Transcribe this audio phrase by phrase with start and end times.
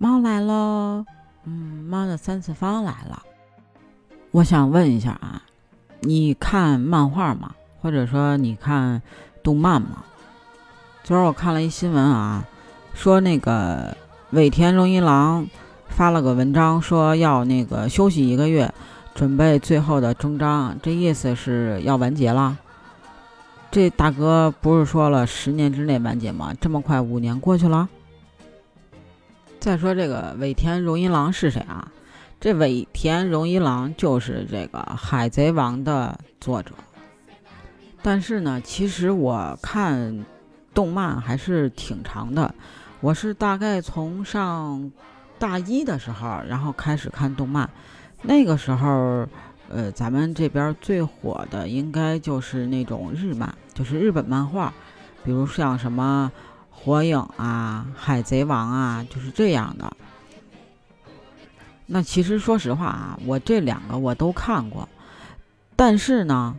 [0.00, 1.04] 猫来喽，
[1.42, 3.20] 嗯，猫的三次方来了。
[4.30, 5.42] 我想问一下啊，
[5.98, 7.56] 你看漫画吗？
[7.82, 9.02] 或者说你看
[9.42, 10.04] 动漫吗？
[11.02, 12.44] 昨儿我看了一新闻啊，
[12.94, 13.96] 说那个
[14.30, 15.44] 尾田荣一郎
[15.88, 18.72] 发了个文章，说要那个休息一个月，
[19.16, 20.78] 准备最后的终章。
[20.80, 22.56] 这意思是要完结了。
[23.72, 26.54] 这大哥不是说了十年之内完结吗？
[26.60, 27.88] 这么快五年过去了。
[29.60, 31.90] 再说这个尾田荣一郎是谁啊？
[32.40, 36.72] 这尾田荣一郎就是这个《海贼王》的作者。
[38.02, 40.24] 但是呢，其实我看
[40.72, 42.54] 动漫还是挺长的。
[43.00, 44.90] 我是大概从上
[45.38, 47.68] 大一的时候，然后开始看动漫。
[48.22, 49.26] 那个时候。
[49.70, 54.72] 呃，咱们这边最火的应该就是那种日漫，就是日本漫画，
[55.22, 56.32] 比如像什么
[56.80, 59.92] 火影啊、海贼王啊，就是这样的。
[61.86, 64.88] 那其实说实话啊，我这两个我都看过，
[65.74, 66.56] 但是呢，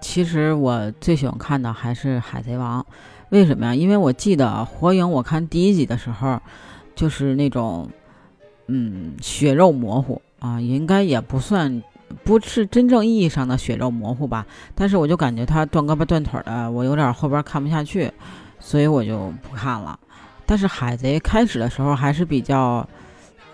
[0.00, 2.84] 其实我最喜欢看的还是海贼王。
[3.30, 3.74] 为什么呀？
[3.74, 6.40] 因为我记得火影，我看第一集的时候，
[6.94, 7.88] 就是那种
[8.66, 11.82] 嗯血肉模糊啊，应该也不算。
[12.24, 18.12] 不是真正意义上的血肉模糊吧，但是我就感觉他断胳膊断腿的，我有点后边看不下去，
[18.62, 19.98] 所以我就不看了。
[20.46, 22.88] 但是海贼开始的时候还是比较，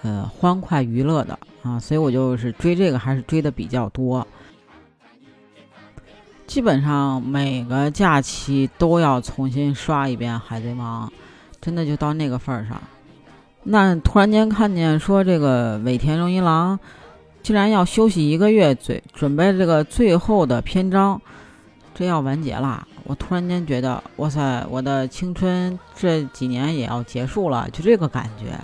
[0.03, 4.25] 呃，欢快娱乐的啊，所以我就是追这个还是追的比较多，
[6.47, 11.13] 基本上每个假期都要重新刷一遍海贼王，
[11.61, 12.81] 真的就到那个份儿上。
[13.65, 16.79] 那突然间看见说这个尾田荣一郎。
[17.41, 21.19] 竟然要休息一个月，最准备这个最后的篇章，
[21.95, 22.87] 这要完结了。
[23.09, 28.61] 我突然间觉得，哇塞，我的青春这几年也要结束了，就这个感觉。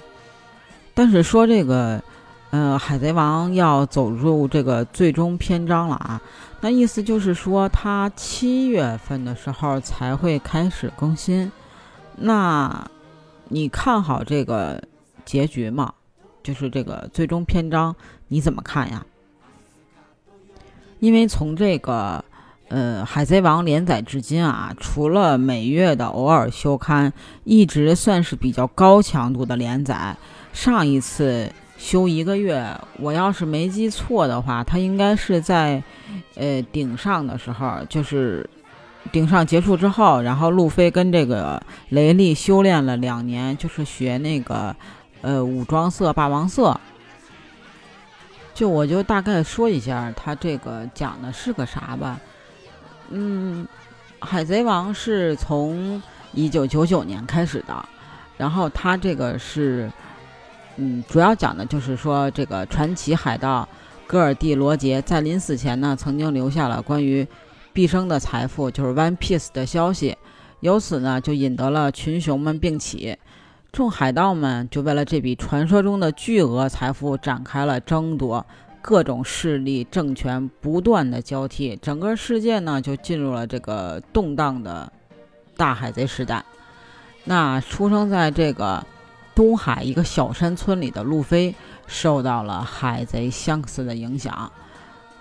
[0.92, 2.03] 但是说这个，
[2.51, 6.20] 呃，海贼王要走入这个最终篇章了啊，
[6.61, 11.51] 那意思就是说，它七月份的时候才会开始更新。
[12.17, 12.86] 那
[13.48, 14.83] 你看好这个
[15.24, 15.95] 结局吗？
[16.42, 17.96] 就是这个最终篇章，
[18.29, 19.07] 你怎么看呀？
[21.01, 22.23] 因为从这个
[22.69, 27.13] 呃《海贼王》连载至今啊，除了每月的偶尔休刊，
[27.45, 30.17] 一直算是比较高强度的连载。
[30.52, 35.83] 上一次休一个月，我要是没记错的话，它应该是在
[36.35, 38.48] 呃顶上的时候，就是
[39.13, 44.75] 顶上结束之后，然后路飞跟这个雷利修炼了两年，就是学那个。
[45.27, 46.79] 呃，武装色、霸王色，
[48.52, 52.20] 就我就大概说一下，它这个讲的是个啥吧。
[53.11, 53.67] 嗯，
[54.20, 57.89] 海贼王是从一九九九年开始的，
[58.37, 59.91] 然后它这个是，
[60.77, 63.69] 嗯，主要讲的就是说，这个传奇海盗
[64.07, 67.27] 戈尔蒂罗杰在临死前呢，曾经留下了关于
[67.73, 70.17] 毕生的财富，就是 One Piece 的消息，
[70.61, 73.17] 由此呢，就引得了群雄们并起。
[73.73, 78.47] 众海盗们就为了这笔传说中的巨额财富展开了争夺，
[78.86, 84.92] 各种势力政权不断的交替，整个世界呢就进入了这个动荡的
[85.56, 86.45] 大海贼时代。
[87.24, 88.84] 那出生在这个
[89.34, 91.55] 东海一个小山村里的路飞，
[91.86, 94.52] 受到了海贼香克斯的影响，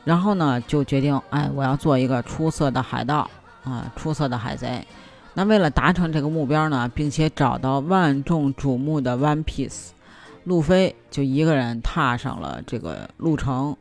[0.03, 3.31] 然后呢就决定，哎，我要做一个出色的海盗
[3.63, 4.85] 啊，出色的海贼。
[5.35, 9.91] 那为了达成这个目标呢，并且找到万众瞩目的 One Piece，
[10.43, 13.75] 路飞就一个人踏上了这个路程。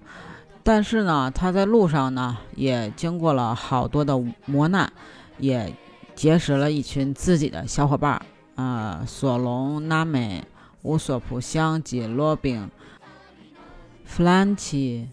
[0.63, 4.93] 但是呢，他在路上呢也经过了好多的磨难，
[5.39, 5.75] 也
[6.15, 8.23] 结识了一群自己的小伙伴儿
[8.63, 10.45] 啊，索隆、娜美、
[10.83, 12.71] 乌索普、香吉、罗宾、
[14.05, 15.09] 弗兰奇，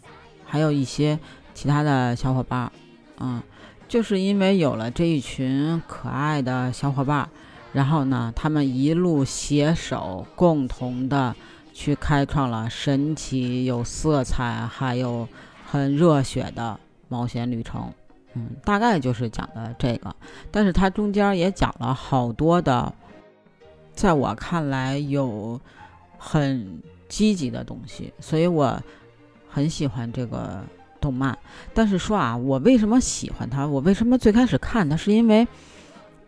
[0.46, 1.20] 还有一些
[1.54, 2.72] 其他的小伙伴儿，
[3.20, 3.42] 嗯。
[3.88, 7.30] 就是因为有了这一群可爱的小伙伴儿，
[7.72, 11.36] 然后呢，他们一路携手，共同的
[11.74, 15.28] 去开创了神奇、有色彩，还有
[15.66, 17.92] 很热血的冒险旅程。
[18.34, 20.16] 嗯，大概就是讲的这个，
[20.52, 22.94] 但是它中间也讲了好多的，
[23.94, 25.60] 在我看来有
[26.18, 28.82] 很积极的东西，所以我
[29.48, 30.64] 很喜欢这个。
[31.02, 31.40] 动漫，
[31.74, 33.66] 但是说啊，我为什么喜欢它？
[33.66, 34.98] 我为什么最开始看它？
[34.98, 35.48] 是因为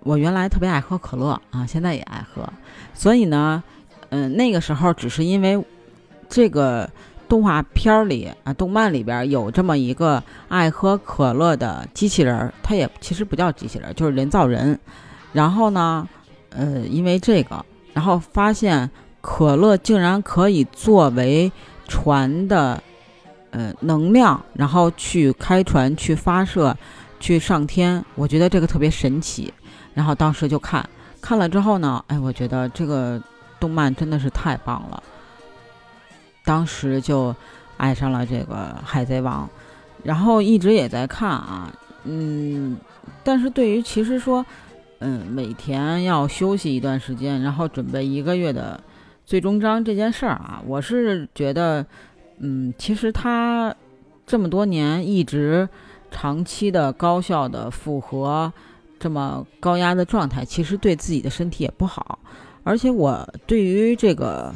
[0.04, 2.48] 我原来特别爱喝可乐啊，现在也爱喝。
[2.94, 3.64] 所以呢，
[4.10, 5.64] 嗯，那个时候只是因为
[6.28, 6.90] 这个
[7.30, 14.80] 动画片里啊，动漫里边有这么一个爱喝可乐的机器人，它也其实不叫机器人，就是人造人。
[15.34, 16.08] 然后呢，
[16.50, 18.90] 呃，因为这个，然后发现
[19.22, 21.52] 可乐竟然可以作为
[21.88, 22.82] 船的
[23.52, 26.76] 呃能量，然后去开船、去发射、
[27.20, 28.04] 去上天。
[28.16, 29.54] 我觉得这个特别神奇。
[29.94, 30.88] 然后当时就看，
[31.22, 33.22] 看了之后呢，哎，我觉得这个
[33.60, 35.02] 动漫真的是太棒了。
[36.44, 37.36] 当时就
[37.78, 39.46] 爱上了这个《海贼王》，
[40.04, 41.72] 然后一直也在看啊，
[42.04, 42.78] 嗯，
[43.24, 44.44] 但是对于其实说，
[45.00, 48.80] 嗯，每天要休息一段时间，然后准备一个月的
[49.26, 51.86] 最终章这件事儿啊，我是觉得，
[52.40, 53.74] 嗯，其实他
[54.26, 55.70] 这么多年一直
[56.10, 58.52] 长期的高效的复合，
[59.02, 62.20] 这么高压的状态，其实对自己的身体也不好，
[62.64, 64.54] 而且我对于这个。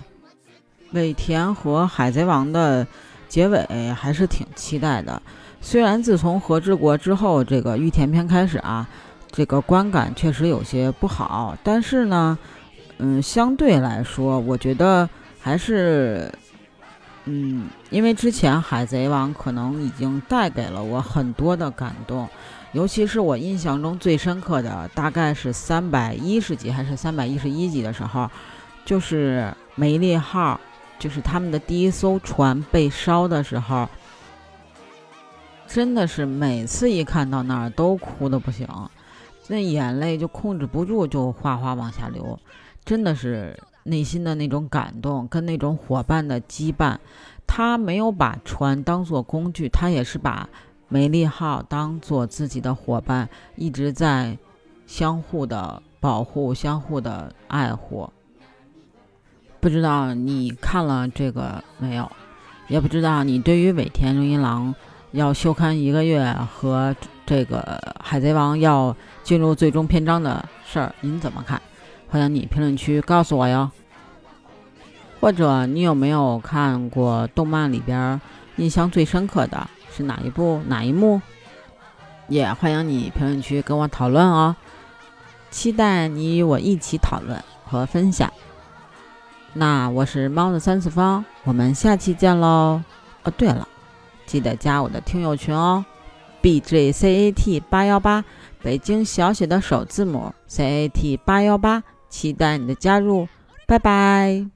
[0.92, 2.88] 尾田和海贼王的
[3.28, 5.22] 结尾还是挺期待的。
[5.60, 8.88] 虽然自从和之国之后，这个御田篇开始啊，
[9.30, 12.38] 这个观感确实有些不好，但是呢，
[13.00, 15.10] 嗯，相对来说，我觉得
[15.42, 16.32] 还是，
[17.26, 22.30] 嗯，因为之前海贼王可能已经带给了我很多的感动，
[22.76, 28.30] 尤其是我印象中最深刻的，大概是三百一十集还是三百一十一集的时候，
[28.84, 30.60] 就是梅利号。
[30.98, 33.88] 就是他们的第一艘船被烧的时候，
[35.68, 38.66] 真的是每次一看到那儿都哭的不行，
[39.48, 42.40] 那眼泪就控制不住，就哗哗往下流。
[42.86, 46.98] 真的是内心的那种感动，跟那种伙伴的羁绊。
[47.46, 50.48] 他没有把船当做工具，他也是把
[50.88, 54.38] 梅丽号当做自己的伙伴，一直在
[54.86, 58.10] 相互的保护，相互的爱护。
[59.60, 62.12] 不知道你看了这个没有？
[62.68, 64.74] 也不知道你对于尾田荣一郎
[65.12, 66.96] 要休刊一个月和
[67.26, 71.62] 这个海贼王要进入最终篇章的事儿，您怎么看？
[72.08, 73.70] 欢迎你评论区告诉我哟。
[75.20, 78.22] 或者你有没有看过动漫里边
[78.58, 81.22] 印象最深刻的是哪一部哪一幕？
[82.28, 84.56] 也欢迎你评论区跟我讨论哦。
[85.52, 88.32] 期待你与我一起讨论和分享。
[89.54, 92.82] 那我是猫的三次方，我们下期见喽！
[93.24, 93.66] 哦，对了，
[94.26, 95.86] 记得加我的听友群哦
[96.42, 98.26] ，B J C A T 八幺八，
[98.62, 103.30] 北京小写的首字母 C A T 八幺八，期待你的加入，
[103.66, 104.55] 拜拜。